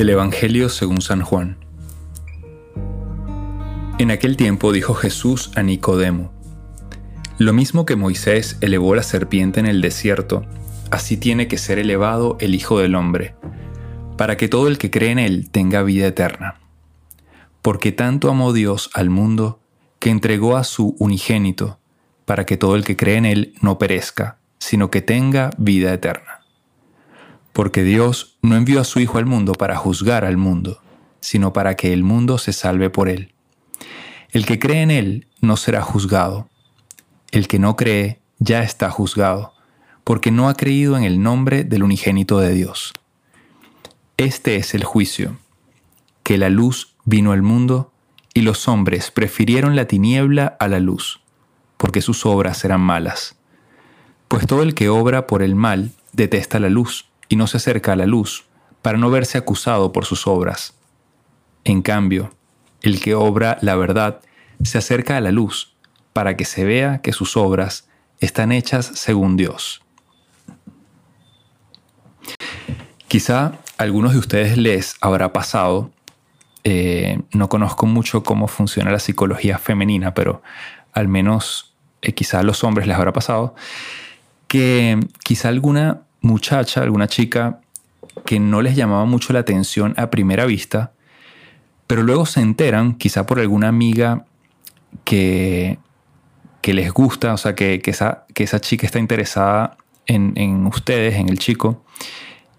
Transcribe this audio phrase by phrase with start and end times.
[0.00, 1.58] Del Evangelio según San Juan.
[3.98, 6.32] En aquel tiempo dijo Jesús a Nicodemo,
[7.36, 10.46] Lo mismo que Moisés elevó la serpiente en el desierto,
[10.90, 13.34] así tiene que ser elevado el Hijo del Hombre,
[14.16, 16.58] para que todo el que cree en él tenga vida eterna.
[17.60, 19.60] Porque tanto amó Dios al mundo,
[19.98, 21.78] que entregó a su unigénito,
[22.24, 26.39] para que todo el que cree en él no perezca, sino que tenga vida eterna
[27.52, 30.80] porque Dios no envió a su Hijo al mundo para juzgar al mundo,
[31.20, 33.32] sino para que el mundo se salve por él.
[34.32, 36.48] El que cree en él no será juzgado.
[37.32, 39.52] El que no cree ya está juzgado,
[40.04, 42.92] porque no ha creído en el nombre del unigénito de Dios.
[44.16, 45.38] Este es el juicio,
[46.22, 47.92] que la luz vino al mundo
[48.34, 51.20] y los hombres prefirieron la tiniebla a la luz,
[51.76, 53.36] porque sus obras eran malas.
[54.28, 57.92] Pues todo el que obra por el mal detesta la luz y no se acerca
[57.92, 58.44] a la luz
[58.82, 60.74] para no verse acusado por sus obras.
[61.64, 62.34] En cambio,
[62.82, 64.20] el que obra la verdad
[64.62, 65.74] se acerca a la luz
[66.12, 69.80] para que se vea que sus obras están hechas según Dios.
[73.08, 75.90] Quizá a algunos de ustedes les habrá pasado,
[76.64, 80.42] eh, no conozco mucho cómo funciona la psicología femenina, pero
[80.92, 83.54] al menos eh, quizá a los hombres les habrá pasado,
[84.48, 87.60] que quizá alguna muchacha, alguna chica
[88.24, 90.92] que no les llamaba mucho la atención a primera vista,
[91.86, 94.24] pero luego se enteran, quizá por alguna amiga
[95.04, 95.78] que,
[96.60, 99.76] que les gusta, o sea, que, esa, que esa chica está interesada
[100.06, 101.84] en, en ustedes, en el chico,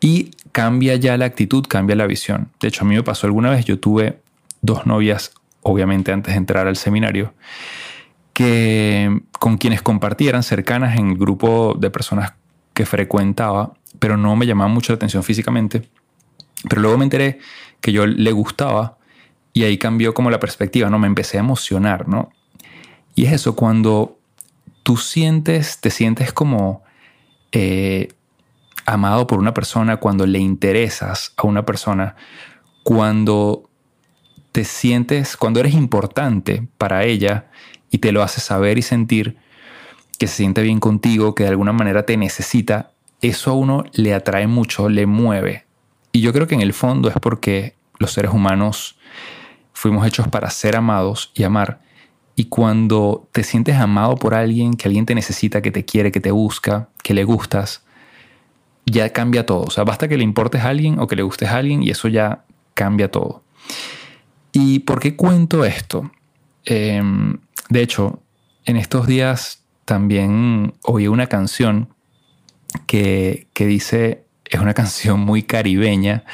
[0.00, 2.50] y cambia ya la actitud, cambia la visión.
[2.60, 4.20] De hecho, a mí me pasó alguna vez, yo tuve
[4.62, 7.34] dos novias, obviamente antes de entrar al seminario,
[8.32, 12.34] que con quienes compartieran cercanas en el grupo de personas
[12.78, 15.88] que frecuentaba, pero no me llamaba mucho la atención físicamente.
[16.68, 17.40] Pero luego me enteré
[17.80, 18.98] que yo le gustaba
[19.52, 21.00] y ahí cambió como la perspectiva, ¿no?
[21.00, 22.30] Me empecé a emocionar, ¿no?
[23.16, 24.16] Y es eso, cuando
[24.84, 26.84] tú sientes, te sientes como
[27.50, 28.12] eh,
[28.86, 32.14] amado por una persona, cuando le interesas a una persona,
[32.84, 33.68] cuando
[34.52, 37.50] te sientes, cuando eres importante para ella
[37.90, 39.36] y te lo haces saber y sentir,
[40.18, 42.90] que se siente bien contigo, que de alguna manera te necesita,
[43.20, 45.64] eso a uno le atrae mucho, le mueve.
[46.12, 48.98] Y yo creo que en el fondo es porque los seres humanos
[49.72, 51.80] fuimos hechos para ser amados y amar.
[52.34, 56.20] Y cuando te sientes amado por alguien, que alguien te necesita, que te quiere, que
[56.20, 57.84] te busca, que le gustas,
[58.86, 59.62] ya cambia todo.
[59.62, 61.90] O sea, basta que le importes a alguien o que le gustes a alguien y
[61.90, 63.42] eso ya cambia todo.
[64.52, 66.10] ¿Y por qué cuento esto?
[66.64, 68.22] Em, de hecho,
[68.64, 71.88] en estos días también oí una canción
[72.86, 76.24] que, dice, es una canción muy caribeña,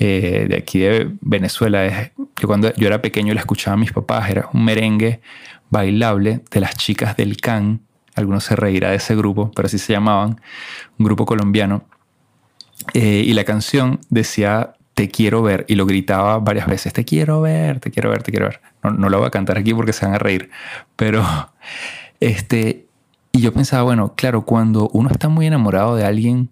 [0.00, 2.10] eh, de aquí de Venezuela.
[2.34, 5.20] Que cuando yo era pequeño la escuchaba a mis papás, era un merengue
[5.70, 7.80] bailable de las chicas del CAN.
[8.16, 10.40] Algunos se reirá de ese grupo, pero así se llamaban,
[10.98, 11.84] un grupo colombiano.
[12.92, 17.42] Eh, y la canción decía te quiero ver y lo gritaba varias veces, te quiero
[17.42, 18.60] ver, te quiero ver, te quiero ver.
[18.82, 20.50] No, no lo voy a cantar aquí porque se van a reír,
[20.96, 21.22] pero
[22.20, 22.85] este,
[23.36, 26.48] y yo pensaba, bueno, claro, cuando uno está muy enamorado de alguien,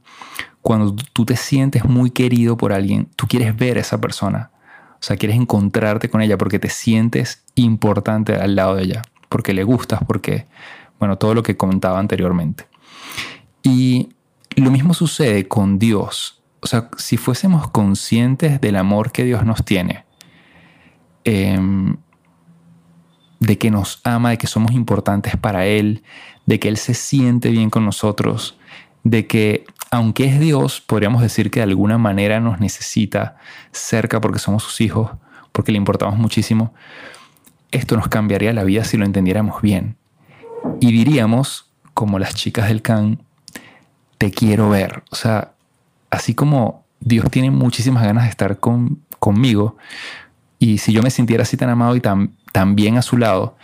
[0.61, 4.51] cuando tú te sientes muy querido por alguien, tú quieres ver a esa persona.
[4.93, 9.55] O sea, quieres encontrarte con ella porque te sientes importante al lado de ella, porque
[9.55, 10.47] le gustas, porque,
[10.99, 12.67] bueno, todo lo que comentaba anteriormente.
[13.63, 14.11] Y
[14.55, 16.43] lo mismo sucede con Dios.
[16.61, 20.05] O sea, si fuésemos conscientes del amor que Dios nos tiene,
[21.25, 21.97] em,
[23.41, 26.03] de que nos ama, de que somos importantes para Él,
[26.47, 28.59] de que Él se siente bien con nosotros,
[29.03, 33.37] de que aunque es Dios, podríamos decir que de alguna manera nos necesita
[33.71, 35.11] cerca porque somos sus hijos,
[35.53, 36.75] porque le importamos muchísimo,
[37.71, 39.97] esto nos cambiaría la vida si lo entendiéramos bien.
[40.81, 43.23] Y diríamos, como las chicas del can,
[44.19, 45.05] te quiero ver.
[45.11, 45.53] O sea,
[46.11, 49.77] así como Dios tiene muchísimas ganas de estar con, conmigo,
[50.59, 53.57] y si yo me sintiera así tan amado y tan, tan bien a su lado,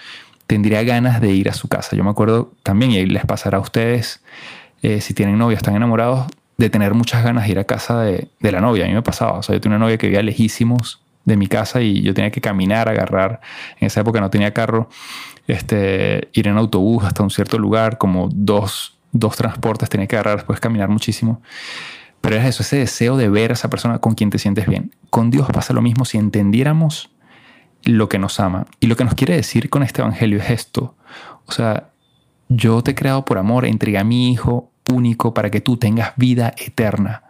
[0.51, 1.95] tendría ganas de ir a su casa.
[1.95, 4.21] Yo me acuerdo también, y les pasará a ustedes,
[4.83, 6.27] eh, si tienen novia, están enamorados,
[6.57, 8.85] de tener muchas ganas de ir a casa de, la novia.
[8.85, 9.39] A mí me pasaba.
[9.39, 12.33] O sea, yo tenía una novia que vivía lejísimos de mi casa y yo tenía
[12.33, 13.41] que caminar, agarrar.
[13.79, 14.89] En esa época no tenía carro.
[15.47, 20.39] Este, ir en autobús hasta un cierto lugar, como dos, dos transportes, tenía que agarrar,
[20.39, 21.41] después caminar muchísimo.
[22.21, 24.91] Pero es eso, ese deseo de ver a esa persona con quien te sientes bien.
[25.11, 27.10] Con Dios pasa lo mismo si entendiéramos
[27.85, 28.67] lo que nos ama.
[28.81, 30.95] Y lo que nos quiere decir con este Evangelio es esto.
[31.47, 31.91] O sea,
[32.49, 36.13] yo te he creado por amor, entregué a mi Hijo único para que tú tengas
[36.17, 37.25] vida eterna.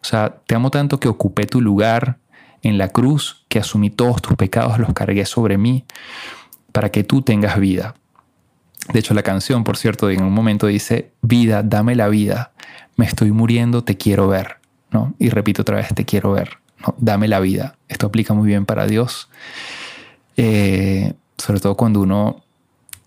[0.00, 2.18] O sea, te amo tanto que ocupé tu lugar,
[2.62, 5.84] en la cruz, que asumí todos tus pecados, los cargué sobre mí,
[6.72, 7.94] para que tú tengas vida.
[8.92, 12.52] De hecho, la canción, por cierto, en un momento dice, vida, dame la vida,
[12.96, 14.56] me estoy muriendo, te quiero ver.
[14.90, 15.14] ¿no?
[15.18, 16.58] Y repito otra vez, te quiero ver,
[16.98, 17.76] dame la vida.
[17.88, 19.28] Esto aplica muy bien para Dios,
[20.36, 22.42] eh, sobre todo cuando uno,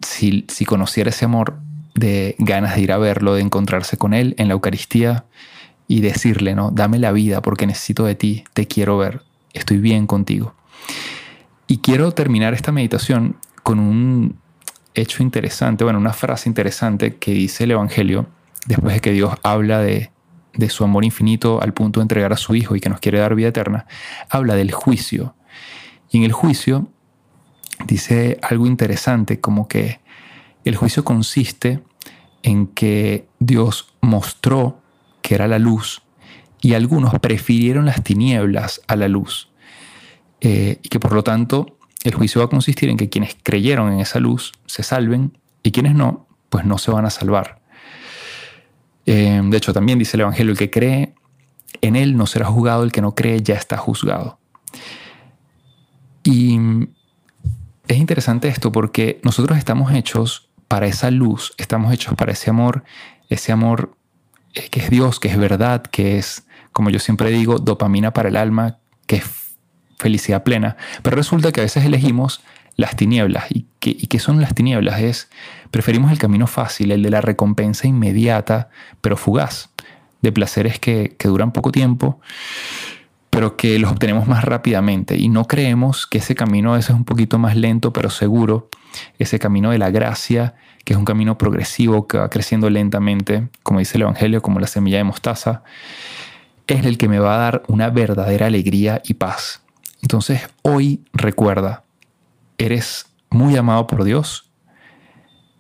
[0.02, 1.60] si, si conociera ese amor
[1.96, 5.26] de ganas de ir a verlo, de encontrarse con Él en la Eucaristía
[5.88, 6.72] y decirle, ¿no?
[6.72, 9.24] Dame la vida porque necesito de ti, te quiero ver,
[9.54, 10.54] estoy bien contigo.
[11.68, 14.38] Y quiero terminar esta meditación con un
[14.94, 18.28] hecho interesante, bueno, una frase interesante que dice el Evangelio
[18.66, 20.12] después de que Dios habla de,
[20.54, 23.20] de su amor infinito al punto de entregar a su Hijo y que nos quiere
[23.20, 23.86] dar vida eterna,
[24.30, 25.36] habla del juicio.
[26.12, 26.90] Y en el juicio
[27.86, 30.00] dice algo interesante, como que
[30.66, 31.82] el juicio consiste
[32.44, 34.82] en que Dios mostró
[35.22, 36.02] que era la luz
[36.62, 39.50] y algunos prefirieron las tinieblas a la luz.
[40.42, 43.92] Eh, y que por lo tanto el juicio va a consistir en que quienes creyeron
[43.92, 47.59] en esa luz se salven y quienes no, pues no se van a salvar.
[49.12, 51.16] Eh, de hecho, también dice el Evangelio, el que cree
[51.82, 54.38] en Él no será juzgado, el que no cree ya está juzgado.
[56.24, 56.60] Y
[57.88, 62.84] es interesante esto porque nosotros estamos hechos para esa luz, estamos hechos para ese amor,
[63.30, 63.98] ese amor
[64.54, 68.30] eh, que es Dios, que es verdad, que es, como yo siempre digo, dopamina para
[68.30, 68.78] el alma,
[69.08, 69.26] que es
[69.98, 70.78] felicidad plena.
[71.02, 72.42] Pero resulta que a veces elegimos
[72.80, 73.46] las tinieblas.
[73.50, 75.02] ¿Y qué, son las tinieblas?
[75.02, 75.30] Es,
[75.72, 78.70] preferimos el camino fácil, el de la recompensa inmediata,
[79.02, 79.70] pero fugaz,
[80.22, 82.20] de placeres que, que duran poco tiempo,
[83.30, 85.18] pero que los obtenemos más rápidamente.
[85.18, 88.70] Y no creemos que ese camino a veces es un poquito más lento, pero seguro,
[89.18, 93.80] ese camino de la gracia, que es un camino progresivo, que va creciendo lentamente, como
[93.80, 95.64] dice el Evangelio, como la semilla de mostaza,
[96.68, 99.62] es el que me va a dar una verdadera alegría y paz.
[100.02, 101.84] Entonces, hoy recuerda,
[102.60, 104.52] eres muy amado por Dios,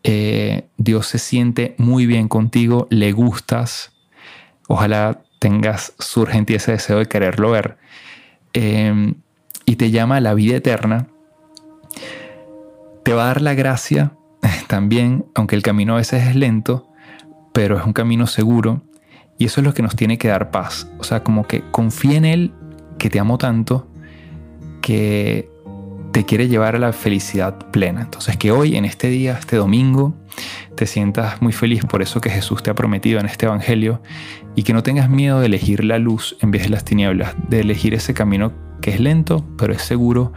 [0.03, 3.91] eh, Dios se siente muy bien contigo, le gustas,
[4.67, 7.77] ojalá tengas surgente ese deseo de quererlo ver,
[8.53, 9.13] eh,
[9.65, 11.07] y te llama a la vida eterna.
[13.03, 14.13] Te va a dar la gracia
[14.67, 16.87] también, aunque el camino a veces es lento,
[17.53, 18.81] pero es un camino seguro.
[19.37, 20.89] Y eso es lo que nos tiene que dar paz.
[20.97, 22.53] O sea, como que confía en Él,
[22.97, 23.87] que te amo tanto,
[24.81, 25.49] que
[26.11, 28.01] te quiere llevar a la felicidad plena.
[28.01, 30.15] Entonces que hoy, en este día, este domingo,
[30.75, 34.01] te sientas muy feliz por eso que Jesús te ha prometido en este Evangelio
[34.55, 37.61] y que no tengas miedo de elegir la luz en vez de las tinieblas, de
[37.61, 40.33] elegir ese camino que es lento, pero es seguro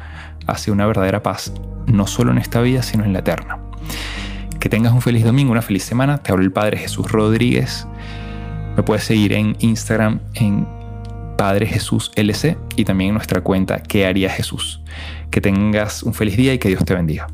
[0.46, 1.52] hacia una verdadera paz
[1.86, 3.58] no solo en esta vida, sino en la eterna.
[4.60, 6.18] Que tengas un feliz domingo, una feliz semana.
[6.18, 7.86] Te hablo el Padre Jesús Rodríguez.
[8.76, 10.66] Me puedes seguir en Instagram en
[11.42, 14.80] Padre Jesús LC y también en nuestra cuenta ¿Qué haría Jesús?
[15.28, 17.26] Que tengas un feliz día y que Dios te bendiga.